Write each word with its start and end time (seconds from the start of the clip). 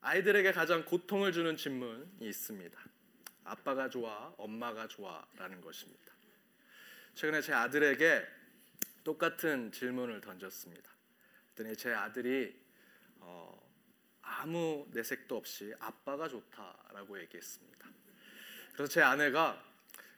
아이들에게 0.00 0.52
가장 0.52 0.84
고통을 0.84 1.32
주는 1.32 1.56
질문이 1.56 2.18
있습니다. 2.20 2.78
아빠가 3.44 3.88
좋아, 3.88 4.34
엄마가 4.36 4.88
좋아라는 4.88 5.60
것입니다. 5.60 6.14
최근에 7.14 7.40
제 7.40 7.52
아들에게 7.52 8.26
똑같은 9.02 9.72
질문을 9.72 10.20
던졌습니다. 10.20 10.90
그랬더니 11.54 11.76
제 11.76 11.92
아들이 11.92 12.54
어, 13.20 13.58
아무 14.20 14.86
내색도 14.92 15.36
없이 15.36 15.72
아빠가 15.78 16.28
좋다라고 16.28 17.20
얘기했습니다. 17.20 17.88
그래서 18.74 18.92
제 18.92 19.00
아내가 19.00 19.62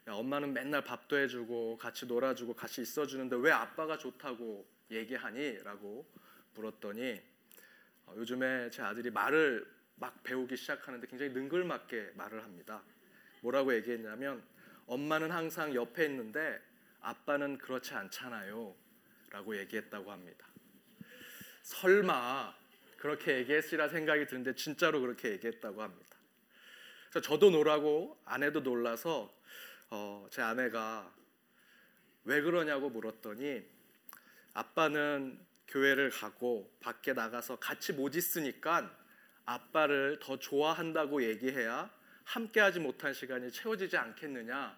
야, 0.09 0.15
엄마는 0.15 0.53
맨날 0.55 0.83
밥도 0.83 1.19
해주고 1.19 1.77
같이 1.77 2.07
놀아주고 2.07 2.55
같이 2.55 2.81
있어주는데 2.81 3.37
왜 3.37 3.53
아빠가 3.53 3.99
좋다고 3.99 4.67
얘기하니? 4.91 5.63
라고 5.63 6.11
물었더니 6.55 7.13
어, 7.13 7.38
요즘에 8.16 8.70
제 8.70 8.82
아들이 8.82 9.11
말을 9.11 9.66
막 9.96 10.22
배우기 10.22 10.57
시작하는데 10.57 11.07
굉장히 11.07 11.32
능글맞게 11.32 12.12
말을 12.14 12.43
합니다. 12.43 12.82
뭐라고 13.40 13.75
얘기했냐면 13.75 14.43
엄마는 14.86 15.30
항상 15.30 15.75
옆에 15.75 16.07
있는데 16.07 16.61
아빠는 17.00 17.58
그렇지 17.58 17.94
않잖아요. 17.94 18.75
라고 19.30 19.57
얘기했다고 19.58 20.11
합니다. 20.11 20.46
설마 21.63 22.54
그렇게 22.96 23.39
얘기했으라 23.39 23.89
생각이 23.89 24.27
드는데 24.27 24.54
진짜로 24.54 25.00
그렇게 25.00 25.30
얘기했다고 25.32 25.82
합니다. 25.82 26.16
저도 27.22 27.50
놀라고 27.50 28.18
아내도 28.25 28.61
놀라서 28.61 29.32
어, 29.90 30.27
제 30.30 30.43
아내가 30.43 31.13
왜 32.25 32.41
그러냐고 32.42 32.91
물었더니 32.91 33.64
아빠는 34.55 35.38
교회를 35.69 36.11
가고 36.11 36.75
밖에 36.81 37.12
나가서 37.12 37.56
같이 37.56 37.92
못 37.92 38.14
있으니까 38.17 38.91
아빠를 39.45 40.19
더 40.20 40.39
좋아한다고 40.39 41.22
얘기해야 41.22 41.91
함께하지 42.25 42.81
못한 42.81 43.14
시간이 43.14 43.50
채워지지 43.50 43.96
않겠느냐라고 43.96 44.77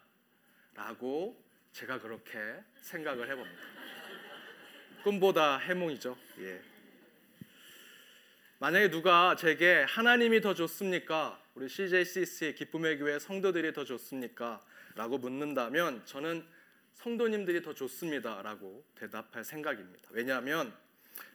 제가 1.72 1.98
그렇게 2.00 2.38
생각을 2.76 3.28
해봅니다. 3.28 3.60
꿈보다 5.02 5.58
해몽이죠. 5.58 6.16
예. 6.40 6.62
만약에 8.58 8.90
누가 8.90 9.34
제게 9.36 9.84
하나님이 9.88 10.40
더 10.40 10.54
좋습니까? 10.54 11.42
우리 11.54 11.68
CJCC의 11.68 12.54
기쁨의 12.54 12.98
교회 12.98 13.18
성도들이 13.18 13.72
더 13.72 13.84
좋습니까? 13.84 14.62
라고 14.94 15.18
묻는다면 15.18 16.04
저는 16.04 16.46
성도님들이 16.94 17.62
더 17.62 17.72
좋습니다라고 17.74 18.84
대답할 18.94 19.44
생각입니다. 19.44 20.08
왜냐하면 20.12 20.72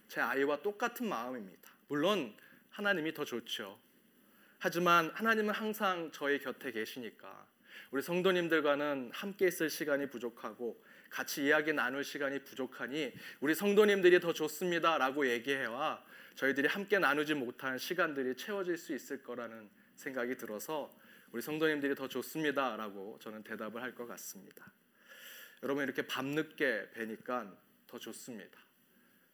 제 0.08 0.22
아이와 0.22 0.61
똑같은 0.61 1.08
마음입니다. 1.09 1.72
물론 1.88 2.36
하나님이 2.70 3.14
더 3.14 3.25
좋죠. 3.25 3.80
하지만 4.59 5.09
하나님은 5.14 5.53
항상 5.53 6.11
저희 6.14 6.39
곁에 6.39 6.72
계시니까 6.72 7.48
우리 7.92 8.02
성도님들과는 8.02 9.11
함께 9.14 9.48
있을 9.48 9.70
시간이 9.70 10.09
부족하고 10.09 10.83
같이 11.09 11.45
이야기 11.45 11.72
나눌 11.72 12.03
시간이 12.03 12.44
부족하니 12.44 13.14
우리 13.39 13.56
성도님들이 13.56 14.20
더 14.20 14.33
좋습니다라고 14.33 15.30
얘기해와 15.30 16.03
저희들이 16.36 16.67
함께 16.67 17.00
나누지 17.00 17.33
못한 17.33 17.78
시간들이 17.78 18.36
채워질 18.36 18.78
수 18.78 18.94
있을 18.94 19.23
거라는 19.23 19.70
생각이 19.95 20.36
들어서 20.36 20.92
우리 21.31 21.42
성도님들이 21.42 21.95
더 21.95 22.08
좋습니다라고 22.08 23.20
저는 23.22 23.44
대답을 23.44 23.81
할 23.81 23.95
것 23.95 24.06
같습니다. 24.08 24.72
여러분 25.64 25.84
이렇게 25.84 26.06
밤늦게 26.06 26.92
뵈니까 26.92 27.52
더 27.88 28.00
좋습니다. 28.00 28.59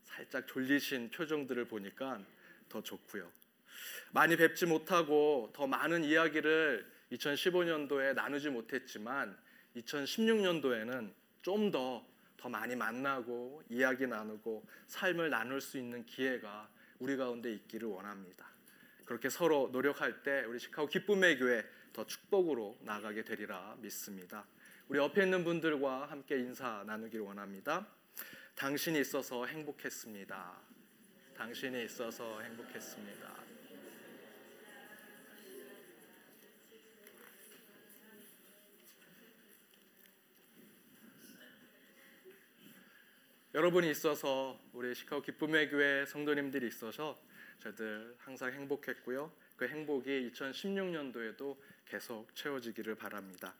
살짝 0.03 0.47
졸리신 0.47 1.09
표정들을 1.11 1.65
보니까 1.65 2.21
더 2.69 2.81
좋고요. 2.81 3.31
많이 4.11 4.35
뵙지 4.35 4.65
못하고 4.65 5.51
더 5.53 5.67
많은 5.67 6.03
이야기를 6.03 6.85
2015년도에 7.11 8.13
나누지 8.13 8.49
못했지만 8.49 9.37
2016년도에는 9.75 11.13
좀 11.41 11.71
더더 11.71 12.49
많이 12.49 12.75
만나고 12.75 13.63
이야기 13.69 14.05
나누고 14.05 14.65
삶을 14.87 15.29
나눌 15.29 15.61
수 15.61 15.77
있는 15.77 16.05
기회가 16.05 16.69
우리 16.99 17.17
가운데 17.17 17.51
있기를 17.53 17.87
원합니다. 17.87 18.51
그렇게 19.05 19.29
서로 19.29 19.69
노력할 19.71 20.23
때 20.23 20.43
우리 20.45 20.59
시카고 20.59 20.87
기쁨의 20.87 21.39
교회 21.39 21.65
더 21.93 22.05
축복으로 22.05 22.77
나가게 22.81 23.23
되리라 23.23 23.75
믿습니다. 23.79 24.45
우리 24.91 24.99
옆에 24.99 25.23
있는 25.23 25.45
분들과 25.45 26.07
함께 26.07 26.37
인사 26.37 26.83
나누기를 26.85 27.23
원합니다. 27.23 27.87
당신이 28.55 28.99
있어서 28.99 29.45
행복했습니다. 29.45 30.57
당신이 31.33 31.85
있어서 31.85 32.41
행복했습니다. 32.41 33.35
여러분이 43.55 43.89
있어서 43.91 44.59
우리 44.73 44.93
시카고 44.93 45.21
기쁨의 45.21 45.69
교회 45.69 46.05
성도님들이 46.05 46.67
있어서 46.67 47.17
저들 47.59 48.17
항상 48.17 48.51
행복했고요. 48.51 49.31
그 49.55 49.69
행복이 49.69 50.31
2016년도에도 50.33 51.55
계속 51.85 52.35
채워지기를 52.35 52.95
바랍니다. 52.95 53.55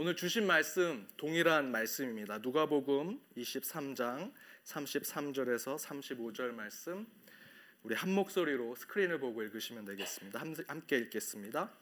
오늘 0.00 0.14
주신 0.14 0.46
말씀 0.46 1.08
동일한 1.16 1.72
말씀입니다. 1.72 2.38
누가복음 2.38 3.18
23장 3.36 4.32
33절에서 4.62 5.76
35절 5.76 6.52
말씀 6.52 7.04
우리 7.82 7.96
한 7.96 8.12
목소리로 8.12 8.76
스크린을 8.76 9.18
보고 9.18 9.42
읽으시면 9.42 9.84
되겠습니다. 9.86 10.40
함께 10.68 10.98
읽겠습니다. 10.98 11.72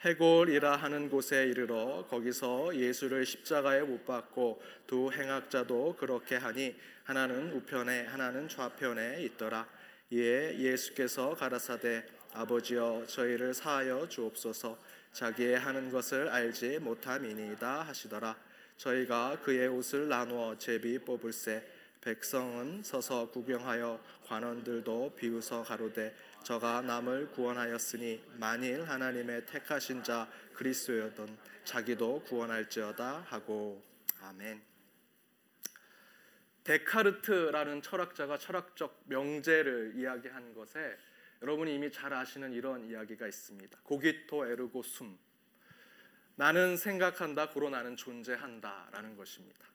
해골이라 0.00 0.74
하는 0.74 1.08
곳에 1.08 1.44
이르러 1.44 2.04
거기서 2.10 2.74
예수를 2.74 3.24
십자가에 3.24 3.82
못 3.82 4.04
박고 4.04 4.60
두 4.88 5.12
행악자도 5.12 5.94
그렇게 6.00 6.34
하니 6.34 6.74
하나는 7.04 7.52
우편에 7.52 8.06
하나는 8.06 8.48
좌편에 8.48 9.22
있더라. 9.22 9.68
이에 10.10 10.58
예수께서 10.58 11.34
가라사대 11.34 12.06
아버지여 12.32 13.04
저희를 13.06 13.54
사하여 13.54 14.08
주옵소서 14.08 14.95
자기의 15.16 15.58
하는 15.58 15.90
것을 15.90 16.28
알지 16.28 16.78
못함이니이다 16.80 17.84
하시더라. 17.84 18.36
저희가 18.76 19.40
그의 19.40 19.66
옷을 19.66 20.08
나누어 20.08 20.58
제비 20.58 20.98
뽑을세 20.98 21.66
백성은 22.02 22.82
서서 22.82 23.30
구경하여 23.30 23.98
관원들도 24.26 25.14
비웃어 25.16 25.62
가로되 25.62 26.14
저가 26.44 26.82
남을 26.82 27.30
구원하였으니 27.30 28.22
만일 28.34 28.86
하나님의 28.86 29.46
택하신 29.46 30.02
자 30.02 30.28
그리스도여던 30.52 31.38
자기도 31.64 32.22
구원할지어다 32.24 33.24
하고 33.26 33.82
아멘. 34.20 34.60
데카르트라는 36.62 37.80
철학자가 37.80 38.36
철학적 38.36 39.04
명제를 39.06 39.94
이야기한 39.96 40.52
것에 40.52 40.98
여러분이 41.42 41.74
이미 41.74 41.90
잘 41.90 42.12
아시는 42.12 42.52
이런 42.52 42.84
이야기가 42.88 43.26
있습니다. 43.26 43.78
고기토 43.82 44.46
에르고 44.46 44.82
숨. 44.82 45.18
나는 46.34 46.76
생각한다, 46.76 47.50
고로 47.50 47.70
나는 47.70 47.96
존재한다라는 47.96 49.16
것입니다. 49.16 49.66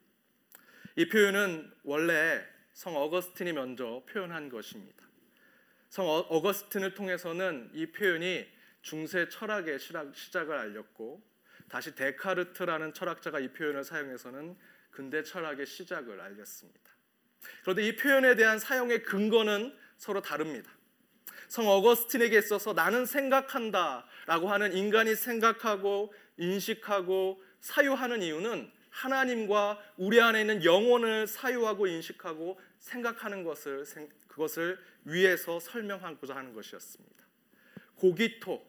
이 0.96 1.08
표현은 1.08 1.72
원래 1.84 2.44
성 2.72 2.96
어거스틴이 2.96 3.52
먼저 3.52 4.02
표현한 4.08 4.48
것입니다. 4.48 5.04
성 5.88 6.08
어, 6.08 6.18
어거스틴을 6.18 6.94
통해서는 6.94 7.70
이 7.74 7.86
표현이 7.86 8.46
중세 8.80 9.28
철학의 9.28 9.78
시작을 9.78 10.56
알렸고 10.56 11.22
다시 11.68 11.94
데카르트라는 11.94 12.92
철학자가 12.92 13.40
이 13.40 13.48
표현을 13.52 13.84
사용해서는 13.84 14.56
근대 14.90 15.22
철학의 15.22 15.66
시작을 15.66 16.20
알렸습니다. 16.20 16.92
그런데 17.62 17.86
이 17.86 17.96
표현에 17.96 18.34
대한 18.34 18.58
사용의 18.58 19.02
근거는 19.02 19.76
서로 19.96 20.20
다릅니다. 20.20 20.70
성 21.48 21.68
어거스틴에게 21.68 22.38
있어서 22.38 22.72
나는 22.72 23.06
생각한다 23.06 24.06
라고 24.26 24.48
하는 24.48 24.72
인간이 24.72 25.14
생각하고 25.14 26.14
인식하고 26.38 27.42
사유하는 27.60 28.22
이유는 28.22 28.70
하나님과 28.90 29.78
우리 29.96 30.20
안에 30.20 30.40
있는 30.40 30.64
영혼을 30.64 31.26
사유하고 31.26 31.86
인식하고 31.86 32.58
생각하는 32.78 33.44
것을 33.44 33.84
그것을 34.28 34.78
위해서 35.04 35.60
설명하고자 35.60 36.34
하는 36.34 36.52
것이었습니다. 36.52 37.24
고기토 37.96 38.62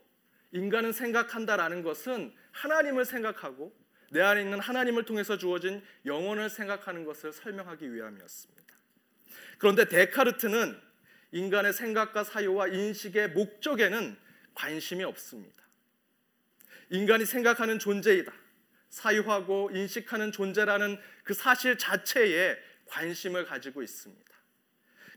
인간은 0.52 0.94
생각한다라는 0.94 1.84
것은 1.84 2.34
하나님을 2.52 3.06
생각하고 3.06 3.76
내 4.12 4.22
안에 4.22 4.44
있는 4.44 4.60
하나님을 4.60 5.06
통해서 5.06 5.38
주어진 5.38 5.82
영혼을 6.06 6.50
생각하는 6.50 7.04
것을 7.04 7.34
설명하기 7.34 7.94
위함이었습니다. 7.94 8.64
그런데 9.58 9.86
데카르트는 9.86 10.80
인간의 11.34 11.74
생각과 11.74 12.24
사유와 12.24 12.68
인식의 12.68 13.32
목적에는 13.32 14.16
관심이 14.54 15.04
없습니다. 15.04 15.64
인간이 16.92 17.26
생각하는 17.26 17.80
존재이다. 17.80 18.32
사유하고 18.90 19.72
인식하는 19.74 20.32
존재라는 20.32 21.00
그 21.24 21.34
사실 21.34 21.78
자체에 21.80 22.56
관심을 22.86 23.46
가지고 23.46 23.82
있습니다. 23.82 24.24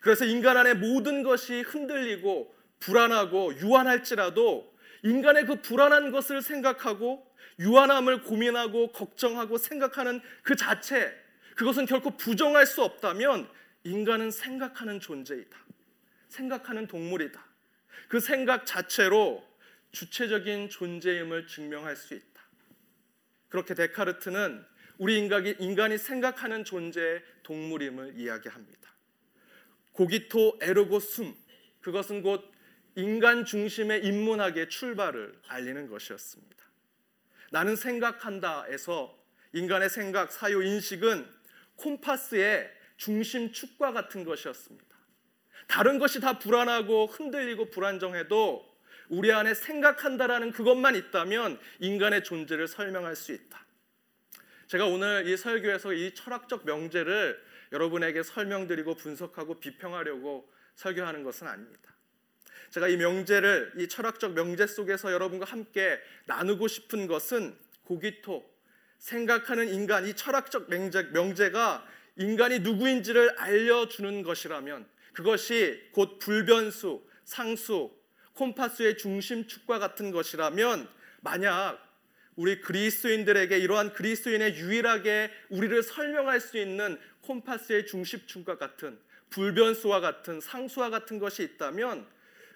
그래서 0.00 0.24
인간 0.24 0.56
안에 0.56 0.72
모든 0.72 1.22
것이 1.22 1.60
흔들리고 1.60 2.54
불안하고 2.80 3.58
유한할지라도 3.58 4.74
인간의 5.02 5.44
그 5.44 5.60
불안한 5.60 6.12
것을 6.12 6.40
생각하고 6.40 7.30
유한함을 7.58 8.22
고민하고 8.22 8.92
걱정하고 8.92 9.58
생각하는 9.58 10.22
그 10.42 10.56
자체 10.56 11.14
그것은 11.56 11.84
결코 11.84 12.16
부정할 12.16 12.64
수 12.64 12.82
없다면 12.82 13.48
인간은 13.84 14.30
생각하는 14.30 14.98
존재이다. 15.00 15.65
생각하는 16.36 16.86
동물이다. 16.86 17.44
그 18.08 18.20
생각 18.20 18.66
자체로 18.66 19.44
주체적인 19.92 20.68
존재임을 20.68 21.46
증명할 21.46 21.96
수 21.96 22.14
있다. 22.14 22.42
그렇게 23.48 23.74
데카르트는 23.74 24.64
우리 24.98 25.18
인간이, 25.18 25.54
인간이 25.58 25.98
생각하는 25.98 26.64
존재의 26.64 27.22
동물임을 27.42 28.14
이야기합니다. 28.16 28.94
고기토 29.92 30.58
에르고 30.60 31.00
숨 31.00 31.34
그것은 31.80 32.22
곧 32.22 32.52
인간 32.96 33.44
중심의 33.44 34.04
인문학의 34.04 34.68
출발을 34.68 35.38
알리는 35.48 35.88
것이었습니다. 35.88 36.56
나는 37.50 37.76
생각한다에서 37.76 39.16
인간의 39.52 39.88
생각, 39.88 40.32
사유, 40.32 40.62
인식은 40.62 41.26
콤파스의 41.76 42.70
중심 42.96 43.52
축과 43.52 43.92
같은 43.92 44.24
것이었습니다. 44.24 44.95
다른 45.66 45.98
것이 45.98 46.20
다 46.20 46.38
불안하고 46.38 47.06
흔들리고 47.06 47.70
불안정해도 47.70 48.64
우리 49.08 49.32
안에 49.32 49.54
생각한다라는 49.54 50.52
그것만 50.52 50.96
있다면 50.96 51.58
인간의 51.80 52.24
존재를 52.24 52.66
설명할 52.66 53.14
수 53.14 53.32
있다. 53.32 53.64
제가 54.66 54.86
오늘 54.86 55.28
이 55.28 55.36
설교에서 55.36 55.92
이 55.92 56.12
철학적 56.14 56.66
명제를 56.66 57.40
여러분에게 57.72 58.22
설명드리고 58.22 58.94
분석하고 58.94 59.60
비평하려고 59.60 60.50
설교하는 60.74 61.22
것은 61.22 61.46
아닙니다. 61.46 61.94
제가 62.70 62.88
이 62.88 62.96
명제를 62.96 63.74
이 63.78 63.88
철학적 63.88 64.32
명제 64.32 64.66
속에서 64.66 65.12
여러분과 65.12 65.46
함께 65.46 66.00
나누고 66.26 66.66
싶은 66.66 67.06
것은 67.06 67.56
고기토 67.84 68.44
생각하는 68.98 69.68
인간 69.68 70.06
이 70.06 70.14
철학적 70.14 70.68
명제, 70.68 71.04
명제가 71.12 71.86
인간이 72.16 72.60
누구인지를 72.60 73.38
알려주는 73.38 74.22
것이라면 74.22 74.86
그것이 75.16 75.82
곧 75.92 76.18
불변수, 76.18 77.02
상수, 77.24 77.90
콤파스의 78.34 78.98
중심축과 78.98 79.78
같은 79.78 80.10
것이라면 80.10 80.86
만약 81.22 81.80
우리 82.36 82.60
그리스도인들에게 82.60 83.58
이러한 83.58 83.94
그리스도인의 83.94 84.56
유일하게 84.56 85.30
우리를 85.48 85.82
설명할 85.82 86.38
수 86.38 86.58
있는 86.58 87.00
콤파스의 87.22 87.86
중심축과 87.86 88.58
같은 88.58 88.98
불변수와 89.30 90.00
같은 90.00 90.38
상수와 90.42 90.90
같은 90.90 91.18
것이 91.18 91.42
있다면 91.42 92.06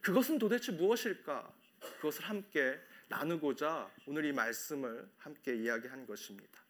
그것은 0.02 0.38
도대체 0.38 0.70
무엇일까? 0.72 1.50
그것을 1.96 2.24
함께 2.24 2.78
나누고자 3.08 3.90
오늘 4.04 4.26
이 4.26 4.32
말씀을 4.32 5.08
함께 5.16 5.56
이야기한 5.56 6.06
것입니다. 6.06 6.60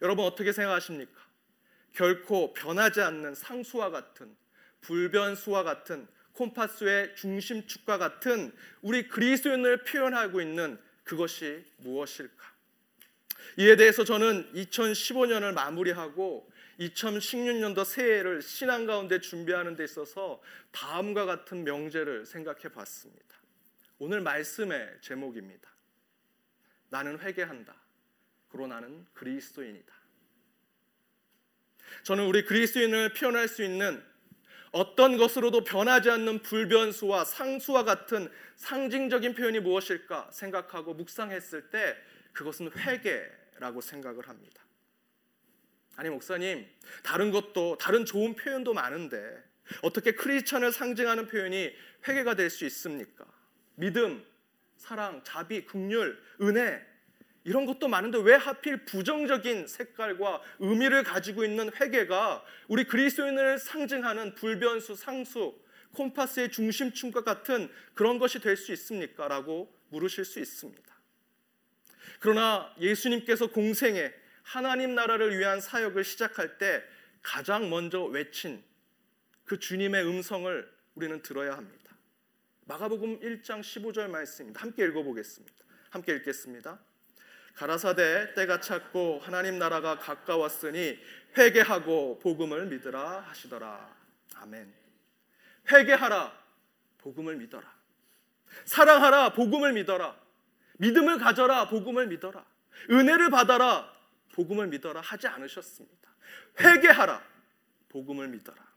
여러분 0.00 0.24
어떻게 0.24 0.52
생각하십니까? 0.52 1.20
결코 1.92 2.54
변하지 2.54 3.02
않는 3.02 3.34
상수와 3.34 3.90
같은 3.90 4.40
불변수와 4.82 5.62
같은 5.62 6.06
콤파스의 6.34 7.16
중심축과 7.16 7.98
같은 7.98 8.52
우리 8.80 9.08
그리스도인을 9.08 9.84
표현하고 9.84 10.40
있는 10.40 10.78
그것이 11.04 11.64
무엇일까? 11.78 12.52
이에 13.58 13.76
대해서 13.76 14.04
저는 14.04 14.52
2015년을 14.54 15.52
마무리하고 15.52 16.50
2016년도 16.80 17.84
새해를 17.84 18.40
신앙 18.40 18.86
가운데 18.86 19.20
준비하는 19.20 19.76
데 19.76 19.84
있어서 19.84 20.42
다음과 20.70 21.26
같은 21.26 21.64
명제를 21.64 22.24
생각해 22.24 22.70
봤습니다. 22.72 23.36
오늘 23.98 24.20
말씀의 24.20 24.98
제목입니다. 25.00 25.70
나는 26.88 27.18
회개한다. 27.18 27.74
그러 28.48 28.66
나는 28.66 29.06
그리스도인이다. 29.12 29.92
저는 32.04 32.26
우리 32.26 32.44
그리스도인을 32.44 33.12
표현할 33.12 33.48
수 33.48 33.62
있는 33.62 34.02
어떤 34.72 35.18
것으로도 35.18 35.64
변하지 35.64 36.10
않는 36.10 36.40
불변수와 36.40 37.24
상수와 37.26 37.84
같은 37.84 38.30
상징적인 38.56 39.34
표현이 39.34 39.60
무엇일까 39.60 40.30
생각하고 40.32 40.94
묵상했을 40.94 41.70
때 41.70 41.96
그것은 42.32 42.70
회개라고 42.76 43.82
생각을 43.82 44.28
합니다. 44.28 44.62
아니 45.96 46.08
목사님 46.08 46.66
다른 47.02 47.30
것도 47.30 47.76
다른 47.78 48.06
좋은 48.06 48.34
표현도 48.34 48.72
많은데 48.72 49.44
어떻게 49.82 50.12
크리스천을 50.12 50.72
상징하는 50.72 51.26
표현이 51.28 51.72
회개가 52.08 52.34
될 52.34 52.48
수 52.48 52.64
있습니까? 52.66 53.26
믿음, 53.74 54.24
사랑, 54.76 55.22
자비, 55.22 55.64
긍휼, 55.66 56.16
은혜 56.40 56.91
이런 57.44 57.66
것도 57.66 57.88
많은데 57.88 58.18
왜 58.18 58.34
하필 58.34 58.84
부정적인 58.84 59.66
색깔과 59.66 60.42
의미를 60.60 61.02
가지고 61.02 61.44
있는 61.44 61.70
회개가 61.74 62.44
우리 62.68 62.84
그리스도인을 62.84 63.58
상징하는 63.58 64.34
불변수, 64.34 64.94
상수, 64.94 65.58
콤파스의 65.92 66.52
중심축과 66.52 67.22
같은 67.22 67.68
그런 67.94 68.18
것이 68.18 68.38
될 68.40 68.56
수 68.56 68.72
있습니까? 68.72 69.28
라고 69.28 69.74
물으실 69.90 70.24
수 70.24 70.40
있습니다. 70.40 70.82
그러나 72.20 72.72
예수님께서 72.80 73.48
공생에 73.48 74.12
하나님 74.42 74.94
나라를 74.94 75.38
위한 75.38 75.60
사역을 75.60 76.04
시작할 76.04 76.58
때 76.58 76.82
가장 77.20 77.68
먼저 77.68 78.04
외친 78.04 78.62
그 79.44 79.58
주님의 79.58 80.04
음성을 80.06 80.72
우리는 80.94 81.22
들어야 81.22 81.56
합니다. 81.56 81.96
마가복음 82.66 83.20
1장 83.20 83.60
15절 83.60 84.08
말씀입니다. 84.08 84.62
함께 84.62 84.84
읽어보겠습니다. 84.84 85.64
함께 85.90 86.14
읽겠습니다. 86.14 86.80
가라사대 87.54 88.34
때가 88.34 88.60
찼고 88.60 89.20
하나님 89.22 89.58
나라가 89.58 89.98
가까웠으니 89.98 90.98
회개하고 91.36 92.18
복음을 92.20 92.66
믿으라 92.66 93.20
하시더라. 93.28 93.94
아멘. 94.36 94.72
회개하라. 95.70 96.32
복음을 96.98 97.36
믿어라. 97.36 97.72
사랑하라. 98.64 99.32
복음을 99.32 99.72
믿어라. 99.72 100.16
믿음을 100.78 101.18
가져라. 101.18 101.68
복음을 101.68 102.06
믿어라. 102.08 102.44
은혜를 102.90 103.30
받아라. 103.30 103.92
복음을 104.32 104.66
믿어라 104.68 105.00
하지 105.00 105.26
않으셨습니다. 105.28 106.10
회개하라. 106.60 107.22
복음을 107.88 108.28
믿어라. 108.28 108.72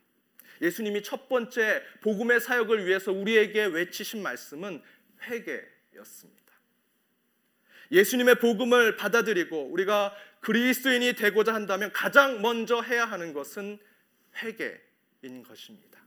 예수님이 0.61 1.03
첫 1.03 1.27
번째 1.27 1.83
복음의 2.01 2.39
사역을 2.39 2.85
위해서 2.85 3.11
우리에게 3.11 3.65
외치신 3.65 4.21
말씀은 4.21 4.81
회개였습니다. 5.23 6.44
예수님의 7.91 8.39
복음을 8.39 8.95
받아들이고 8.95 9.71
우리가 9.71 10.13
그리스도인이 10.41 11.13
되고자 11.13 11.53
한다면 11.53 11.91
가장 11.91 12.41
먼저 12.41 12.81
해야 12.81 13.05
하는 13.05 13.33
것은 13.33 13.79
회개인 14.37 15.43
것입니다. 15.47 15.99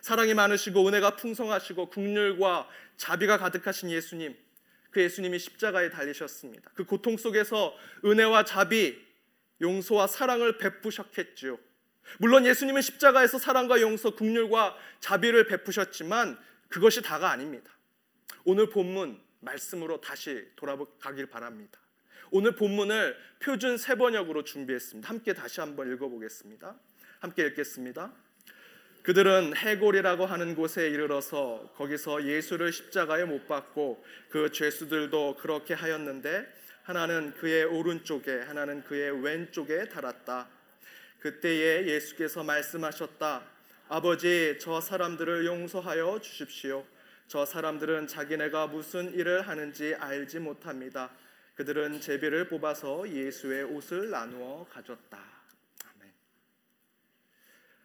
사랑이 0.00 0.34
많으시고 0.34 0.86
은혜가 0.86 1.16
풍성하시고 1.16 1.90
국률과 1.90 2.68
자비가 2.96 3.38
가득하신 3.38 3.90
예수님, 3.90 4.36
그 4.90 5.02
예수님이 5.02 5.38
십자가에 5.38 5.90
달리셨습니다. 5.90 6.70
그 6.74 6.84
고통 6.84 7.16
속에서 7.16 7.74
은혜와 8.04 8.44
자비, 8.44 8.98
용서와 9.60 10.06
사랑을 10.06 10.58
베푸셨겠죠. 10.58 11.58
물론 12.18 12.46
예수님은 12.46 12.82
십자가에서 12.82 13.38
사랑과 13.38 13.80
용서, 13.80 14.10
국률과 14.10 14.76
자비를 15.00 15.46
베푸셨지만 15.46 16.38
그것이 16.68 17.02
다가 17.02 17.30
아닙니다. 17.30 17.70
오늘 18.44 18.70
본문 18.70 19.20
말씀으로 19.40 20.00
다시 20.00 20.46
돌아가길 20.56 21.26
바랍니다. 21.26 21.78
오늘 22.30 22.54
본문을 22.54 23.16
표준 23.40 23.76
세 23.76 23.96
번역으로 23.96 24.44
준비했습니다. 24.44 25.08
함께 25.08 25.34
다시 25.34 25.60
한번 25.60 25.92
읽어보겠습니다. 25.92 26.78
함께 27.18 27.46
읽겠습니다. 27.46 28.12
그들은 29.02 29.56
해골이라고 29.56 30.26
하는 30.26 30.54
곳에 30.54 30.88
이르러서 30.88 31.72
거기서 31.76 32.24
예수를 32.26 32.72
십자가에 32.72 33.24
못 33.24 33.48
박고 33.48 34.04
그 34.28 34.52
죄수들도 34.52 35.36
그렇게 35.36 35.74
하였는데 35.74 36.46
하나는 36.82 37.32
그의 37.34 37.64
오른쪽에 37.64 38.42
하나는 38.42 38.84
그의 38.84 39.22
왼쪽에 39.22 39.88
달았다. 39.88 40.48
그때에 41.20 41.86
예수께서 41.86 42.44
말씀하셨다. 42.44 43.42
아버지 43.88 44.56
저 44.60 44.80
사람들을 44.80 45.46
용서하여 45.46 46.20
주십시오. 46.20 46.86
저 47.30 47.46
사람들은 47.46 48.08
자기네가 48.08 48.66
무슨 48.66 49.14
일을 49.14 49.46
하는지 49.46 49.94
알지 49.94 50.40
못합니다. 50.40 51.12
그들은 51.54 52.00
제비를 52.00 52.48
뽑아서 52.48 53.08
예수의 53.08 53.62
옷을 53.66 54.10
나누어 54.10 54.66
가졌다. 54.68 55.16
아멘. 55.16 56.12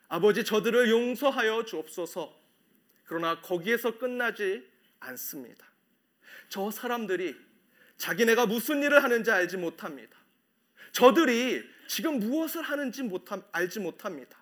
아버지 0.08 0.44
저들을 0.44 0.90
용서하여 0.90 1.64
주옵소서. 1.66 2.36
그러나 3.04 3.40
거기에서 3.40 4.00
끝나지 4.00 4.68
않습니다. 5.00 5.68
저 6.50 6.72
사람들이 6.72 7.36
자기네가 7.98 8.48
무슨 8.48 8.82
일을 8.82 9.04
하는지 9.04 9.30
알지 9.30 9.58
못합니다. 9.58 10.18
저들이 10.92 11.64
지금 11.88 12.18
무엇을 12.18 12.64
하는지 12.64 13.04
못함, 13.04 13.44
알지 13.52 13.80
못합니다. 13.80 14.40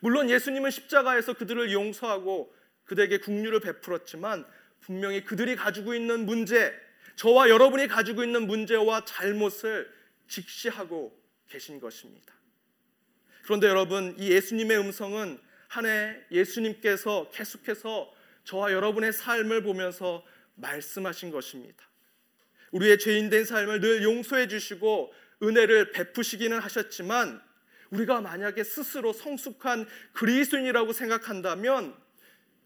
물론 0.00 0.30
예수님은 0.30 0.70
십자가에서 0.70 1.34
그들을 1.34 1.74
용서하고 1.74 2.56
그들에게 2.88 3.18
국류를 3.18 3.60
베풀었지만 3.60 4.44
분명히 4.80 5.24
그들이 5.24 5.56
가지고 5.56 5.94
있는 5.94 6.26
문제, 6.26 6.74
저와 7.16 7.48
여러분이 7.48 7.88
가지고 7.88 8.24
있는 8.24 8.46
문제와 8.46 9.04
잘못을 9.04 9.90
직시하고 10.28 11.16
계신 11.48 11.80
것입니다. 11.80 12.34
그런데 13.44 13.66
여러분, 13.66 14.14
이 14.18 14.30
예수님의 14.30 14.78
음성은 14.78 15.38
한 15.68 15.84
해 15.84 16.16
예수님께서 16.30 17.30
계속해서 17.30 18.12
저와 18.44 18.72
여러분의 18.72 19.12
삶을 19.12 19.62
보면서 19.62 20.24
말씀하신 20.54 21.30
것입니다. 21.30 21.84
우리의 22.72 22.98
죄인된 22.98 23.44
삶을 23.44 23.80
늘 23.80 24.02
용서해 24.02 24.48
주시고 24.48 25.12
은혜를 25.42 25.92
베푸시기는 25.92 26.58
하셨지만 26.58 27.40
우리가 27.90 28.20
만약에 28.20 28.64
스스로 28.64 29.12
성숙한 29.12 29.86
그리스도인이라고 30.12 30.92
생각한다면 30.92 31.94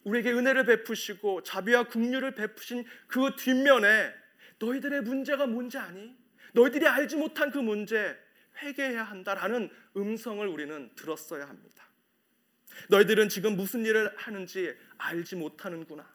우리에게 0.05 0.33
은혜를 0.33 0.65
베푸시고 0.65 1.43
자비와 1.43 1.85
국류를 1.85 2.35
베푸신 2.35 2.85
그 3.07 3.35
뒷면에 3.37 4.13
너희들의 4.59 5.03
문제가 5.03 5.47
뭔지 5.47 5.79
아니? 5.79 6.17
너희들이 6.53 6.87
알지 6.87 7.17
못한 7.17 7.51
그 7.51 7.59
문제 7.59 8.17
회개해야 8.63 9.05
한다라는 9.05 9.71
음성을 9.97 10.47
우리는 10.47 10.91
들었어야 10.95 11.49
합니다. 11.49 11.85
너희들은 12.89 13.29
지금 13.29 13.57
무슨 13.57 13.85
일을 13.85 14.13
하는지 14.17 14.75
알지 14.99 15.37
못하는구나. 15.37 16.09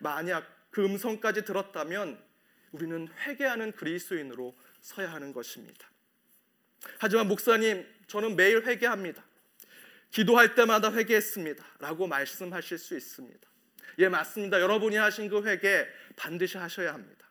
만약 0.00 0.46
그 0.70 0.84
음성까지 0.84 1.44
들었다면 1.44 2.22
우리는 2.72 3.08
회개하는 3.22 3.72
그리스도인으로 3.72 4.56
서야 4.80 5.12
하는 5.12 5.32
것입니다. 5.32 5.90
하지만 6.98 7.28
목사님, 7.28 7.86
저는 8.06 8.36
매일 8.36 8.64
회개합니다. 8.64 9.24
기도할 10.10 10.54
때마다 10.54 10.92
회개했습니다. 10.92 11.64
라고 11.80 12.06
말씀하실 12.06 12.78
수 12.78 12.96
있습니다. 12.96 13.48
예, 13.98 14.08
맞습니다. 14.08 14.60
여러분이 14.60 14.96
하신 14.96 15.28
그 15.28 15.42
회개 15.44 15.86
반드시 16.16 16.56
하셔야 16.56 16.94
합니다. 16.94 17.26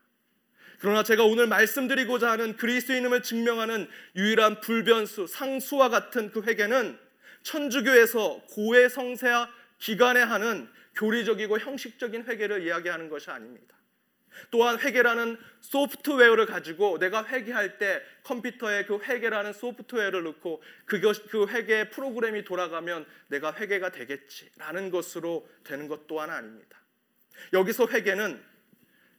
그러나 0.79 1.03
제가 1.03 1.23
오늘 1.23 1.47
말씀드리고자 1.47 2.31
하는 2.31 2.55
그리스도인임을 2.55 3.23
증명하는 3.23 3.89
유일한 4.15 4.61
불변수, 4.61 5.27
상수와 5.27 5.89
같은 5.89 6.31
그 6.31 6.43
회개는 6.43 6.99
천주교에서 7.43 8.43
고해 8.49 8.89
성세와 8.89 9.49
기간에 9.79 10.21
하는 10.21 10.69
교리적이고 10.95 11.59
형식적인 11.59 12.25
회개를 12.25 12.63
이야기하는 12.63 13.09
것이 13.09 13.29
아닙니다. 13.31 13.76
또한 14.51 14.79
회계라는 14.79 15.37
소프트웨어를 15.61 16.45
가지고 16.45 16.97
내가 16.99 17.25
회계할 17.25 17.77
때 17.77 18.01
컴퓨터에 18.23 18.85
그 18.85 18.99
회계라는 18.99 19.53
소프트웨어를 19.53 20.23
넣고 20.23 20.61
그것 20.85 21.29
그 21.29 21.47
회계 21.47 21.89
프로그램이 21.89 22.43
돌아가면 22.43 23.05
내가 23.27 23.53
회계가 23.53 23.91
되겠지라는 23.91 24.91
것으로 24.91 25.47
되는 25.63 25.87
것 25.87 26.07
또한 26.07 26.29
아닙니다. 26.29 26.79
여기서 27.53 27.87
회계는 27.87 28.43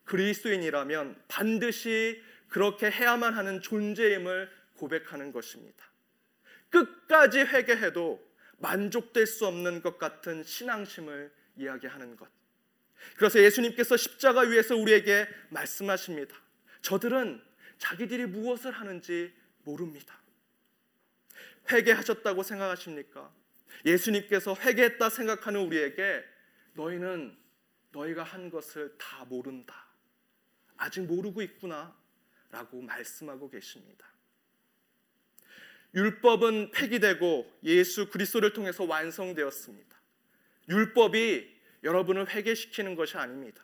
그리스도인이라면 0.04 1.22
반드시 1.28 2.22
그렇게 2.48 2.90
해야만 2.90 3.34
하는 3.34 3.60
존재임을 3.60 4.50
고백하는 4.76 5.32
것입니다. 5.32 5.84
끝까지 6.70 7.40
회개해도 7.40 8.26
만족될 8.58 9.26
수 9.26 9.46
없는 9.46 9.82
것 9.82 9.98
같은 9.98 10.42
신앙심을 10.42 11.32
이야기하는 11.56 12.16
것. 12.16 12.37
그래서 13.16 13.40
예수님께서 13.40 13.96
십자가 13.96 14.42
위에서 14.42 14.76
우리에게 14.76 15.28
말씀하십니다. 15.50 16.36
저들은 16.82 17.42
자기들이 17.78 18.26
무엇을 18.26 18.72
하는지 18.72 19.32
모릅니다. 19.64 20.20
회개하셨다고 21.70 22.42
생각하십니까? 22.42 23.32
예수님께서 23.84 24.56
회개했다 24.56 25.10
생각하는 25.10 25.60
우리에게 25.60 26.24
너희는 26.74 27.36
너희가 27.92 28.22
한 28.22 28.50
것을 28.50 28.96
다 28.98 29.24
모른다. 29.26 29.86
아직 30.76 31.00
모르고 31.02 31.42
있구나. 31.42 31.96
라고 32.50 32.80
말씀하고 32.80 33.50
계십니다. 33.50 34.06
율법은 35.94 36.70
폐기되고 36.70 37.58
예수 37.64 38.08
그리스도를 38.08 38.52
통해서 38.52 38.84
완성되었습니다. 38.84 39.96
율법이 40.68 41.57
여러분을 41.82 42.28
회개시키는 42.28 42.94
것이 42.94 43.16
아닙니다. 43.16 43.62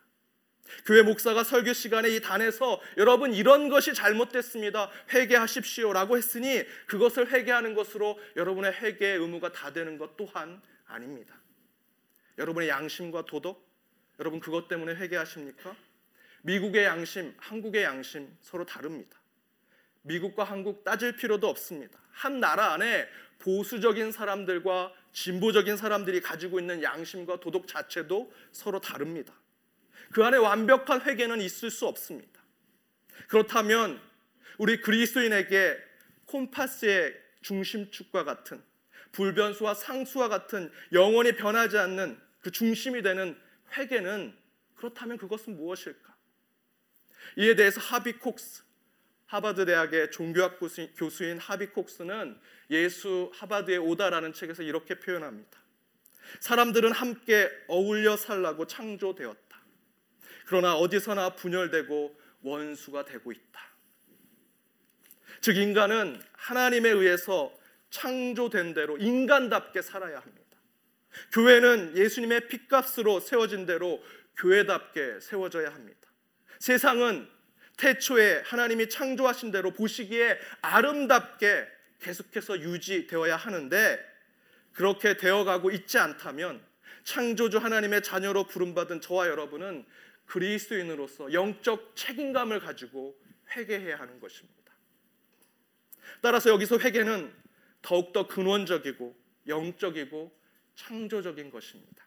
교회 0.87 1.02
목사가 1.02 1.44
설교 1.44 1.73
시간에 1.73 2.09
이 2.09 2.21
단에서 2.21 2.80
여러분 2.97 3.35
이런 3.35 3.68
것이 3.68 3.92
잘못됐습니다. 3.94 4.90
회개하십시오라고 5.12 6.16
했으니 6.16 6.64
그것을 6.87 7.30
회개하는 7.30 7.75
것으로 7.75 8.18
여러분의 8.37 8.73
회개의 8.73 9.18
의무가 9.18 9.52
다 9.52 9.73
되는 9.73 9.99
것 9.99 10.16
또한 10.16 10.62
아닙니다. 10.87 11.35
여러분의 12.38 12.68
양심과 12.68 13.26
도덕 13.26 13.62
여러분 14.18 14.40
그것 14.40 14.68
때문에 14.68 14.94
회개하십니까? 14.94 15.76
미국의 16.42 16.85
양심, 16.85 17.35
한국의 17.38 17.85
양심 17.85 18.37
서로 18.42 18.64
다릅니다. 18.64 19.18
미국과 20.04 20.44
한국 20.44 20.84
따질 20.84 21.16
필요도 21.16 21.49
없습니다. 21.49 21.99
한 22.12 22.40
나라 22.40 22.73
안에 22.73 23.08
보수적인 23.38 24.12
사람들과 24.12 24.92
진보적인 25.12 25.76
사람들이 25.76 26.20
가지고 26.20 26.61
있는 26.61 26.82
양심과 26.82 27.40
도덕 27.40 27.66
자체도 27.66 28.32
서로 28.52 28.80
다릅니다. 28.80 29.34
그 30.12 30.25
안에 30.25 30.37
완벽한 30.37 31.02
회개는 31.02 31.40
있을 31.40 31.70
수 31.70 31.87
없습니다. 31.87 32.40
그렇다면 33.28 34.00
우리 34.58 34.80
그리스도인에게 34.80 35.76
콤파스의 36.26 37.14
중심축과 37.42 38.25
같은 38.25 38.62
불변수와 39.12 39.75
상수와 39.75 40.28
같은 40.28 40.70
영원히 40.92 41.37
변하지 41.37 41.78
않는 41.78 42.18
그 42.40 42.50
중심이 42.50 43.02
되는 43.02 43.38
회개는 43.76 44.37
그렇다면 44.76 45.16
그것은 45.16 45.56
무엇일까? 45.56 46.14
이에 47.37 47.54
대해서 47.54 47.80
하비 47.80 48.14
콕스 48.18 48.62
하버드 49.26 49.66
대학의 49.66 50.11
종교학 50.11 50.59
교수인 50.97 51.38
하비 51.38 51.69
콕스는 51.69 52.38
예수 52.71 53.31
하버드에 53.35 53.76
오다라는 53.76 54.33
책에서 54.33 54.62
이렇게 54.62 54.99
표현합니다. 54.99 55.59
사람들은 56.40 56.93
함께 56.93 57.50
어울려 57.69 58.16
살라고 58.16 58.66
창조되었다. 58.66 59.45
그러나 60.47 60.75
어디서나 60.75 61.37
분열되고 61.37 62.21
원수가 62.43 63.04
되고 63.04 63.33
있다. 63.33 63.61
즉 65.40 65.57
인간은 65.57 66.21
하나님에 66.33 66.90
의해서 66.90 67.52
창조된 67.90 68.75
대로 68.75 68.97
인간답게 68.99 69.83
살아야 69.83 70.19
합니다. 70.19 70.45
교회는 71.33 71.97
예수님의 71.97 72.49
핏값으로 72.49 73.21
세워진 73.21 73.66
대로 73.66 74.02
교회답게 74.37 75.21
세워져야 75.21 75.73
합니다. 75.73 76.00
세상은 76.59 77.28
태초에 77.76 78.43
하나님이 78.45 78.88
창조하신 78.88 79.50
대로 79.50 79.73
보시기에 79.73 80.38
아름답게 80.62 81.66
계속해서 82.00 82.61
유지되어야 82.61 83.37
하는데 83.37 84.14
그렇게 84.73 85.16
되어가고 85.16 85.71
있지 85.71 85.99
않다면 85.99 86.64
창조주 87.04 87.59
하나님의 87.59 88.02
자녀로 88.02 88.47
부름받은 88.47 89.00
저와 89.00 89.28
여러분은 89.28 89.85
그리스도인으로서 90.26 91.33
영적 91.33 91.97
책임감을 91.97 92.61
가지고 92.61 93.16
회개해야 93.54 93.99
하는 93.99 94.21
것입니다. 94.21 94.73
따라서 96.21 96.50
여기서 96.50 96.78
회개는 96.78 97.33
더욱더 97.83 98.26
근원적이고 98.26 99.14
영적이고 99.47 100.35
창조적인 100.75 101.50
것입니다. 101.50 102.04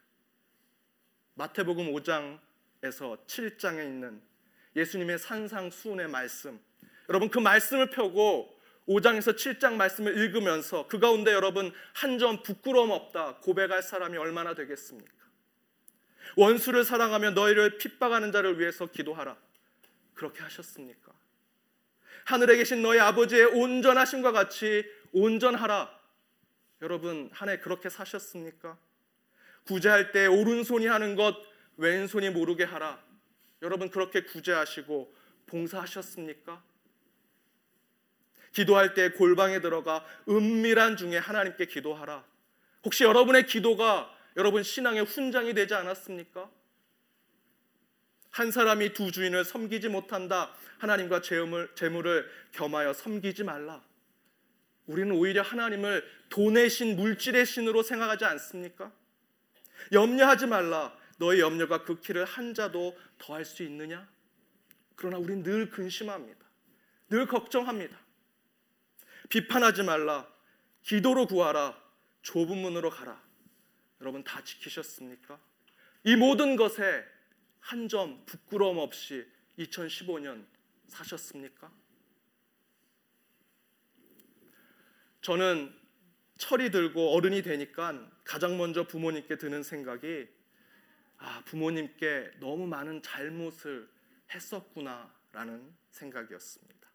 마태복음 1.36 1.94
5장에서 1.94 3.26
7장에 3.28 3.86
있는 3.86 4.22
예수님의 4.78 5.18
산상수훈의 5.20 6.08
말씀. 6.08 6.60
여러분 7.10 7.30
그 7.30 7.40
말씀을 7.40 7.90
펴고 7.90 8.56
5장에서 8.88 9.36
7장 9.36 9.74
말씀을 9.74 10.18
읽으면서 10.18 10.88
그 10.88 11.00
가운데 11.00 11.34
여러분 11.34 11.74
한 11.94 12.18
점 12.20 12.42
부끄러움 12.44 12.92
없다 12.92 13.38
고백할 13.38 13.82
사람이 13.84 14.18
얼마나 14.18 14.54
되겠습니까? 14.54 15.12
원수를 16.38 16.84
사랑하며 16.86 17.32
너희를 17.32 17.78
핍박하는 17.80 18.32
자를 18.32 18.60
위해서 18.60 18.86
기도하라. 18.86 19.36
그렇게 20.14 20.42
하셨습니까? 20.42 21.12
하늘에 22.26 22.58
계신 22.58 22.82
너희 22.82 23.00
아버지의 23.00 23.46
온전하심과 23.46 24.32
같이 24.32 24.86
온전하라. 25.12 25.98
여러분 26.82 27.30
한 27.34 27.50
해 27.50 27.60
그렇게 27.60 27.90
사셨습니까? 27.90 28.78
구제할 29.66 30.12
때 30.12 30.28
오른손이 30.28 30.86
하는 30.88 31.16
것 31.16 31.36
왼손이 31.78 32.30
모르게 32.30 32.64
하라. 32.64 33.02
여러분 33.62 33.90
그렇게 33.90 34.22
구제하시고 34.24 35.14
봉사하셨습니까? 35.48 36.64
기도할 38.52 38.94
때 38.94 39.12
골방에 39.12 39.62
들어가 39.62 40.06
은밀한 40.28 40.98
중에 40.98 41.18
하나님께 41.18 41.66
기도하라. 41.66 42.24
혹시 42.84 43.04
여러분의 43.04 43.46
기도가 43.46 44.14
여러분 44.36 44.64
신앙의 44.64 45.06
훈장이 45.06 45.54
되지 45.54 45.74
않았습니까? 45.74 46.50
한 48.32 48.52
사람이 48.52 48.94
두 48.94 49.12
주인을 49.12 49.46
섬기지 49.46 49.90
못한다. 49.90 50.54
하나님과 50.78 51.22
재물을, 51.22 51.72
재물을 51.76 52.30
겸하여 52.52 52.94
섬기지 52.94 53.44
말라. 53.44 53.84
우리는 54.86 55.12
오히려 55.12 55.42
하나님을 55.42 56.04
돈의 56.30 56.70
신, 56.70 56.96
물질의 56.96 57.46
신으로 57.46 57.84
생각하지 57.84 58.26
않습니까? 58.26 58.92
염려하지 59.92 60.48
말라. 60.48 60.96
너의 61.18 61.40
염려가 61.40 61.84
그 61.84 62.00
키를 62.00 62.26
한 62.26 62.54
자도 62.54 62.98
더할 63.18 63.46
수 63.46 63.64
있느냐? 63.64 64.08
그러나 64.96 65.18
우린 65.18 65.44
늘 65.44 65.70
근심합니다. 65.70 66.46
늘 67.10 67.28
걱정합니다. 67.28 67.98
비판하지 69.30 69.84
말라. 69.84 70.28
기도로 70.84 71.28
구하라. 71.28 71.82
좁은 72.22 72.58
문으로 72.58 72.90
가라. 72.90 73.22
여러분 74.02 74.24
다 74.24 74.44
지키셨습니까? 74.44 75.40
이 76.04 76.16
모든 76.16 76.56
것에 76.56 77.04
한 77.60 77.90
점 77.90 78.24
부끄러움 78.26 78.78
없이 78.78 79.26
2015년 79.60 80.46
사셨습니까? 80.88 81.70
저는 85.22 85.74
철이 86.38 86.72
들고 86.72 87.14
어른이 87.14 87.42
되니까 87.42 88.10
가장 88.24 88.58
먼저 88.58 88.88
부모님께 88.88 89.38
드는 89.38 89.64
생각이 89.64 90.28
아, 91.18 91.42
부모님께 91.46 92.32
너무 92.40 92.68
많은 92.68 93.02
잘못을 93.02 93.88
했었구나라는 94.34 95.74
생각이었습니다. 95.92 96.88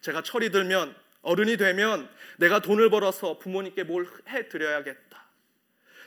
제가 0.00 0.22
철이 0.22 0.50
들면 0.50 0.94
어른이 1.22 1.56
되면 1.56 2.10
내가 2.38 2.60
돈을 2.60 2.90
벌어서 2.90 3.38
부모님께 3.38 3.84
뭘 3.84 4.06
해 4.28 4.48
드려야겠다. 4.48 5.22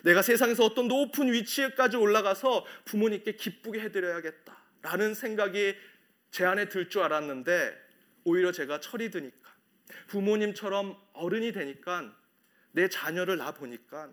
내가 0.04 0.22
세상에서 0.22 0.66
어떤 0.66 0.88
높은 0.88 1.32
위치에까지 1.32 1.98
올라가서 1.98 2.66
부모님께 2.86 3.34
기쁘게 3.34 3.80
해 3.80 3.92
드려야겠다. 3.92 4.56
라는 4.82 5.14
생각이 5.14 5.76
제 6.32 6.46
안에 6.46 6.70
들 6.70 6.90
줄 6.90 7.02
알았는데 7.02 7.84
오히려 8.26 8.52
제가 8.52 8.80
철이 8.82 9.10
드니까 9.10 9.56
부모님처럼 10.08 11.00
어른이 11.14 11.54
되니까 11.54 12.14
내 12.72 12.90
자녀를 12.90 13.38
나 13.38 13.52
보니까 13.52 14.10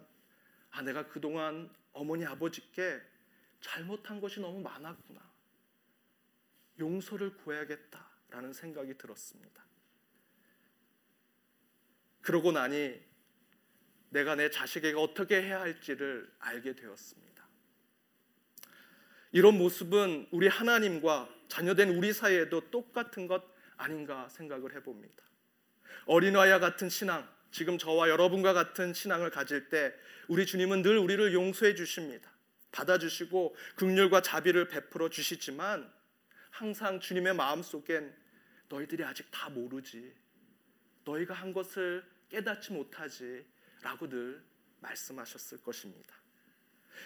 아 0.70 0.82
내가 0.82 1.06
그동안 1.08 1.68
어머니 1.92 2.24
아버지께 2.24 3.00
잘못한 3.60 4.20
것이 4.20 4.40
너무 4.40 4.60
많았구나. 4.60 5.20
용서를 6.78 7.36
구해야겠다라는 7.36 8.52
생각이 8.52 8.96
들었습니다. 8.98 9.64
그러고 12.20 12.52
나니 12.52 13.00
내가 14.10 14.34
내 14.34 14.50
자식에게 14.50 14.96
어떻게 14.96 15.42
해야 15.42 15.60
할지를 15.60 16.32
알게 16.38 16.74
되었습니다. 16.74 17.32
이런 19.32 19.56
모습은 19.56 20.28
우리 20.30 20.48
하나님과 20.48 21.28
자녀된 21.48 21.96
우리 21.96 22.12
사이에도 22.12 22.70
똑같은 22.70 23.26
것 23.26 23.42
아닌가 23.76 24.28
생각을 24.28 24.74
해봅니다. 24.76 25.24
어린아이와 26.06 26.58
같은 26.58 26.88
신앙, 26.88 27.28
지금 27.52 27.78
저와 27.78 28.08
여러분과 28.08 28.54
같은 28.54 28.94
신앙을 28.94 29.30
가질 29.30 29.68
때 29.68 29.94
우리 30.26 30.46
주님은 30.46 30.82
늘 30.82 30.98
우리를 30.98 31.32
용서해 31.34 31.74
주십니다. 31.74 32.32
받아주시고 32.72 33.54
극률과 33.76 34.22
자비를 34.22 34.68
베풀어 34.68 35.10
주시지만 35.10 35.92
항상 36.50 36.98
주님의 36.98 37.34
마음속엔 37.34 38.14
너희들이 38.68 39.04
아직 39.04 39.30
다 39.30 39.50
모르지. 39.50 40.14
너희가 41.04 41.34
한 41.34 41.52
것을 41.52 42.02
깨닫지 42.30 42.72
못하지. 42.72 43.44
라고 43.82 44.08
늘 44.08 44.42
말씀하셨을 44.80 45.58
것입니다. 45.62 46.14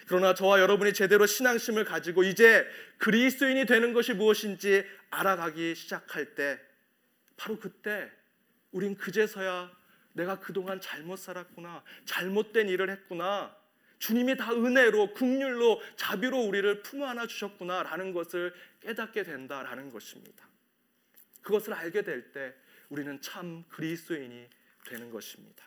그러나 0.07 0.33
저와 0.33 0.59
여러분이 0.61 0.93
제대로 0.93 1.25
신앙심을 1.25 1.83
가지고 1.83 2.23
이제 2.23 2.65
그리스도인이 2.99 3.65
되는 3.65 3.93
것이 3.93 4.13
무엇인지 4.13 4.85
알아가기 5.09 5.75
시작할 5.75 6.35
때 6.35 6.59
바로 7.35 7.59
그때 7.59 8.11
우린 8.71 8.95
그제서야 8.95 9.76
내가 10.17 10.39
그동안 10.39 10.81
잘못 10.81 11.17
살았구나. 11.17 11.83
잘못된 12.05 12.67
일을 12.67 12.89
했구나. 12.89 13.55
주님이 13.99 14.35
다 14.37 14.51
은혜로 14.51 15.13
국률로 15.13 15.81
자비로 15.95 16.39
우리를 16.39 16.81
품어 16.83 17.05
안아 17.05 17.27
주셨구나라는 17.27 18.13
것을 18.13 18.53
깨닫게 18.81 19.23
된다라는 19.23 19.91
것입니다. 19.91 20.47
그것을 21.41 21.73
알게 21.73 22.01
될 22.01 22.31
때 22.31 22.53
우리는 22.89 23.19
참 23.21 23.63
그리스도인이 23.69 24.49
되는 24.85 25.11
것입니다. 25.11 25.65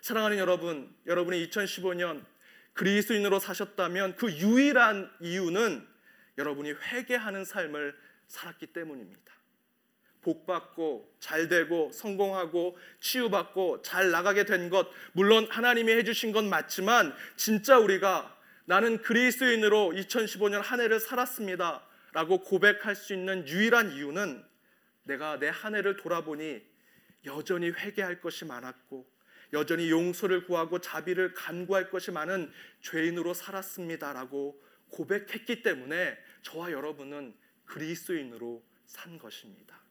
사랑하는 0.00 0.38
여러분, 0.38 0.94
여러분이 1.06 1.48
2015년 1.48 2.24
그리스도인으로 2.72 3.38
사셨다면 3.38 4.16
그 4.16 4.32
유일한 4.32 5.10
이유는 5.20 5.86
여러분이 6.38 6.72
회개하는 6.72 7.44
삶을 7.44 7.98
살았기 8.28 8.68
때문입니다. 8.68 9.37
복 10.28 10.44
받고 10.44 11.10
잘 11.20 11.48
되고 11.48 11.90
성공하고 11.90 12.76
치유받고 13.00 13.80
잘 13.80 14.10
나가게 14.10 14.44
된 14.44 14.68
것 14.68 14.86
물론 15.12 15.46
하나님이 15.50 15.90
해 15.92 16.04
주신 16.04 16.32
건 16.32 16.50
맞지만 16.50 17.14
진짜 17.36 17.78
우리가 17.78 18.36
나는 18.66 19.00
그리스도인으로 19.00 19.92
2015년 19.94 20.60
한 20.60 20.82
해를 20.82 21.00
살았습니다 21.00 21.82
라고 22.12 22.42
고백할 22.42 22.94
수 22.94 23.14
있는 23.14 23.48
유일한 23.48 23.92
이유는 23.92 24.44
내가 25.04 25.38
내 25.38 25.48
한 25.48 25.74
해를 25.74 25.96
돌아보니 25.96 26.60
여전히 27.24 27.70
회개할 27.70 28.20
것이 28.20 28.44
많았고 28.44 29.06
여전히 29.54 29.88
용서를 29.90 30.44
구하고 30.44 30.78
자비를 30.80 31.32
간구할 31.32 31.88
것이 31.88 32.10
많은 32.10 32.52
죄인으로 32.82 33.32
살았습니다라고 33.32 34.62
고백했기 34.90 35.62
때문에 35.62 36.18
저와 36.42 36.72
여러분은 36.72 37.34
그리스도인으로 37.64 38.62
산 38.84 39.18
것입니다. 39.18 39.87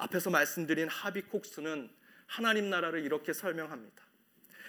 앞에서 0.00 0.30
말씀드린 0.30 0.88
하비 0.88 1.22
콕스는 1.22 1.90
하나님 2.26 2.70
나라를 2.70 3.04
이렇게 3.04 3.32
설명합니다. 3.32 4.02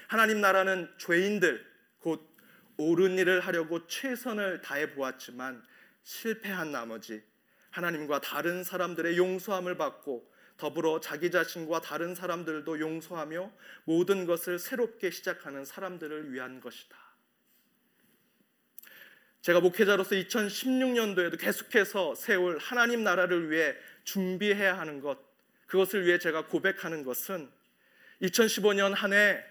하나님 0.08 0.42
나라는 0.42 0.92
죄인들 0.98 1.66
곧 2.00 2.30
옳은 2.78 3.18
일을 3.18 3.40
하려고 3.40 3.88
최선을 3.88 4.62
다해 4.62 4.94
보았지만 4.94 5.64
실패한 6.04 6.72
나머지 6.72 7.24
하나님과 7.70 8.20
다른 8.20 8.64
사람들의 8.64 9.18
용서함을 9.18 9.78
받고 9.78 10.30
더불어 10.58 11.00
자기 11.00 11.32
자신과 11.32 11.82
다른 11.82 12.14
사람들도 12.14 12.80
용서하며 12.80 13.52
모든 13.86 14.26
것을 14.26 14.60
새롭게 14.60 15.10
시작하는 15.10 15.64
사람들을 15.64 16.34
위한 16.34 16.60
것이다. 16.60 16.98
제가 19.42 19.60
목회자로서 19.60 20.16
2016년도에도 20.16 21.40
계속해서 21.40 22.14
세울 22.14 22.60
하나님 22.60 23.04
나라를 23.04 23.50
위해 23.50 23.76
준비해야 24.04 24.78
하는 24.78 25.02
것, 25.02 25.20
그것을 25.68 26.06
위해 26.06 26.20
제가 26.20 26.48
고백하는 26.48 27.04
것은 27.04 27.50
2015년 28.22 28.94
한 28.94 29.14
해 29.14 29.44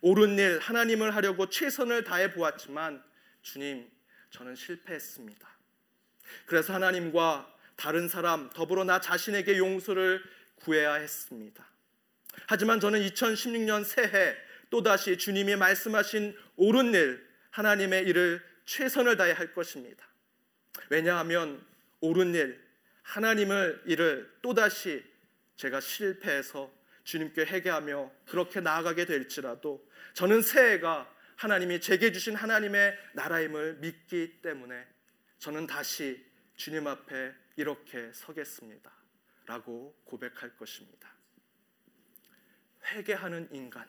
옳은 0.00 0.38
일, 0.38 0.58
하나님을 0.60 1.14
하려고 1.14 1.48
최선을 1.48 2.04
다해 2.04 2.32
보았지만 2.32 3.02
주님, 3.42 3.90
저는 4.30 4.54
실패했습니다. 4.54 5.48
그래서 6.46 6.74
하나님과 6.74 7.52
다른 7.76 8.08
사람, 8.08 8.50
더불어 8.50 8.84
나 8.84 9.00
자신에게 9.00 9.58
용서를 9.58 10.22
구해야 10.56 10.94
했습니다. 10.94 11.66
하지만 12.46 12.80
저는 12.80 13.00
2016년 13.08 13.84
새해 13.84 14.36
또다시 14.70 15.16
주님이 15.16 15.56
말씀하신 15.56 16.36
옳은 16.56 16.94
일, 16.94 17.26
하나님의 17.50 18.04
일을 18.04 18.42
최선을 18.66 19.16
다해 19.16 19.32
할 19.32 19.52
것입니다. 19.54 20.06
왜냐하면 20.90 21.64
옳은 22.00 22.34
일, 22.34 22.60
하나님을 23.08 23.82
일을 23.86 24.30
또다시 24.42 25.02
제가 25.56 25.80
실패해서 25.80 26.70
주님께 27.04 27.46
회개하며 27.46 28.12
그렇게 28.26 28.60
나아가게 28.60 29.06
될지라도 29.06 29.88
저는 30.12 30.42
새해가 30.42 31.14
하나님이 31.36 31.80
제게 31.80 32.12
주신 32.12 32.34
하나님의 32.34 32.98
나라임을 33.14 33.76
믿기 33.76 34.42
때문에 34.42 34.86
저는 35.38 35.66
다시 35.66 36.22
주님 36.56 36.86
앞에 36.86 37.32
이렇게 37.56 38.12
서겠습니다. 38.12 38.92
라고 39.46 39.98
고백할 40.04 40.54
것입니다. 40.58 41.10
회개하는 42.92 43.48
인간. 43.52 43.88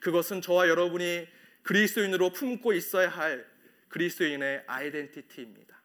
그것은 0.00 0.40
저와 0.40 0.68
여러분이 0.68 1.28
그리스도인으로 1.64 2.32
품고 2.32 2.72
있어야 2.72 3.08
할 3.10 3.46
그리스도인의 3.88 4.64
아이덴티티입니다. 4.66 5.75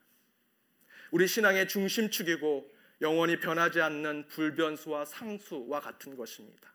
우리 1.12 1.28
신앙의 1.28 1.68
중심축이고 1.68 2.72
영원히 3.02 3.40
변하지 3.40 3.82
않는 3.82 4.28
불변수와 4.28 5.06
상수와 5.06 5.80
같은 5.80 6.16
것입니다. 6.16 6.72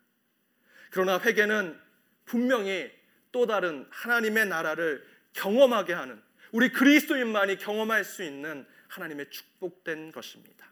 그러나 0.90 1.18
회개는 1.18 1.78
분명히 2.24 2.90
또 3.32 3.46
다른 3.46 3.86
하나님의 3.90 4.46
나라를 4.46 5.06
경험하게 5.32 5.92
하는 5.92 6.22
우리 6.52 6.70
그리스도인만이 6.70 7.58
경험할 7.58 8.04
수 8.04 8.22
있는 8.22 8.66
하나님의 8.88 9.30
축복된 9.30 10.12
것입니다. 10.12 10.66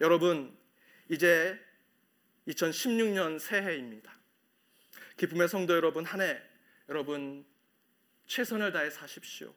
여러분, 0.00 0.56
이제 1.08 1.58
2016년 2.48 3.38
새해입니다. 3.38 4.12
기쁨의 5.16 5.48
성도 5.48 5.74
여러분, 5.74 6.04
한 6.04 6.20
해 6.20 6.40
여러분 6.88 7.46
최선을 8.26 8.72
다해 8.72 8.90
사십시오. 8.90 9.54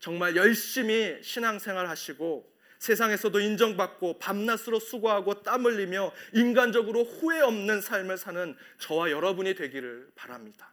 정말 0.00 0.34
열심히 0.34 1.18
신앙생활 1.22 1.86
하시고 1.86 2.50
세상에서도 2.78 3.38
인정받고 3.38 4.18
밤낮으로 4.18 4.80
수고하고 4.80 5.42
땀 5.42 5.66
흘리며 5.66 6.12
인간적으로 6.32 7.04
후회 7.04 7.40
없는 7.40 7.82
삶을 7.82 8.16
사는 8.16 8.56
저와 8.78 9.10
여러분이 9.10 9.54
되기를 9.54 10.10
바랍니다. 10.14 10.72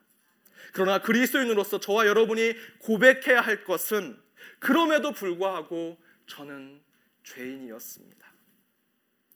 그러나 0.72 1.02
그리스도인으로서 1.02 1.82
저와 1.82 2.08
여러분이 2.08 2.54
고백해야 2.80 3.42
할 3.42 3.66
것은 3.66 4.18
그럼에도 4.60 5.12
불구하고 5.12 5.98
저는 6.28 6.82
죄인이었습니다. 7.24 8.26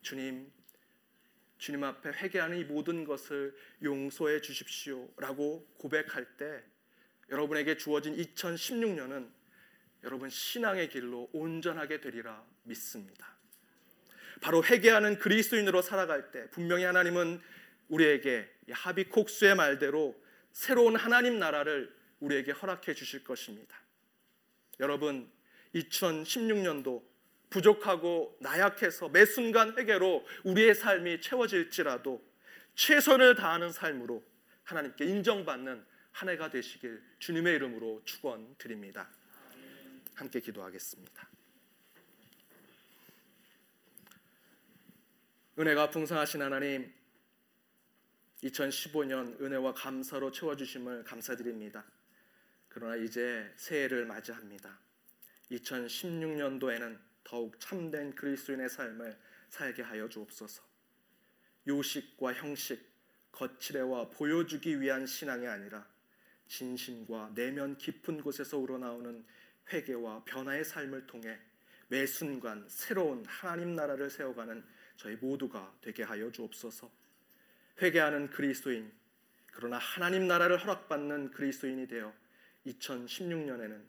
주님, 0.01 0.49
주님 1.57 1.83
앞에 1.83 2.11
회개하는 2.11 2.57
이 2.57 2.63
모든 2.63 3.03
것을 3.03 3.53
용서해 3.83 4.39
주십시오라고 4.39 5.67
고백할 5.77 6.25
때 6.37 6.63
여러분에게 7.29 7.75
주어진 7.75 8.15
2016년은 8.15 9.40
여러분 10.03 10.29
신앙의 10.29 10.89
길로 10.89 11.29
온전하게 11.31 12.01
되리라 12.01 12.43
믿습니다. 12.63 13.35
바로 14.41 14.63
회개하는 14.63 15.19
그리스도인으로 15.19 15.81
살아갈 15.81 16.31
때 16.31 16.49
분명히 16.49 16.83
하나님은 16.83 17.39
우리에게 17.89 18.49
하비콕수의 18.71 19.55
말대로 19.55 20.19
새로운 20.51 20.95
하나님 20.95 21.37
나라를 21.39 21.93
우리에게 22.19 22.51
허락해 22.51 22.93
주실 22.93 23.23
것입니다. 23.23 23.79
여러분 24.79 25.29
2016년도 25.75 27.03
부족하고 27.49 28.37
나약해서 28.39 29.09
매 29.09 29.25
순간 29.25 29.77
회개로 29.77 30.25
우리의 30.43 30.73
삶이 30.73 31.21
채워질지라도 31.21 32.23
최선을 32.75 33.35
다하는 33.35 33.71
삶으로 33.71 34.23
하나님께 34.63 35.05
인정받는 35.05 35.85
한 36.11 36.29
해가 36.29 36.49
되시길 36.49 37.01
주님의 37.19 37.55
이름으로 37.55 38.01
축원드립니다. 38.05 39.09
함께 40.15 40.39
기도하겠습니다. 40.39 41.29
은혜가 45.59 45.89
풍성하신 45.89 46.41
하나님 46.41 46.93
2015년 48.43 49.39
은혜와 49.41 49.73
감사로 49.73 50.31
채워주심을 50.31 51.03
감사드립니다. 51.03 51.85
그러나 52.69 52.95
이제 52.95 53.53
새해를 53.57 54.05
맞이합니다. 54.05 54.79
2016년도에는 55.51 56.99
더욱 57.23 57.59
참된 57.59 58.15
그리스도인의 58.15 58.69
삶을 58.69 59.19
살게 59.49 59.83
하여 59.83 60.07
주옵소서. 60.07 60.63
요식과 61.67 62.33
형식, 62.33 62.81
거칠애와 63.31 64.09
보여주기 64.09 64.79
위한 64.81 65.05
신앙이 65.05 65.45
아니라 65.47 65.87
진심과 66.47 67.31
내면 67.35 67.77
깊은 67.77 68.21
곳에서 68.21 68.57
우러나오는 68.57 69.23
회개와 69.71 70.23
변화의 70.25 70.63
삶을 70.65 71.07
통해 71.07 71.39
매 71.87 72.05
순간 72.05 72.65
새로운 72.69 73.25
하나님 73.25 73.75
나라를 73.75 74.09
세워가는 74.09 74.63
저희 74.95 75.15
모두가 75.15 75.75
되게 75.81 76.03
하여 76.03 76.31
주옵소서. 76.31 76.89
회개하는 77.81 78.29
그리스도인 78.29 78.91
그러나 79.51 79.77
하나님 79.77 80.27
나라를 80.27 80.57
허락받는 80.57 81.31
그리스도인이 81.31 81.87
되어 81.87 82.13
2016년에는 82.65 83.83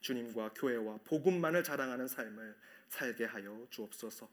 주님과 0.00 0.54
교회와 0.54 0.98
복음만을 1.04 1.62
자랑하는 1.62 2.08
삶을 2.08 2.56
살게 2.88 3.24
하여 3.24 3.66
주옵소서. 3.70 4.28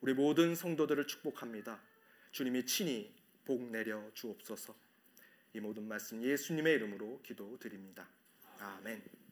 우리 0.00 0.12
모든 0.14 0.54
성도들을 0.54 1.06
축복합니다. 1.06 1.80
주님이 2.30 2.66
친히 2.66 3.14
복 3.44 3.62
내려 3.70 4.02
주옵소서. 4.14 4.74
이 5.54 5.60
모든 5.60 5.86
말씀 5.86 6.22
예수님의 6.22 6.74
이름으로 6.74 7.20
기도드립니다. 7.22 8.08
아멘. 8.58 9.23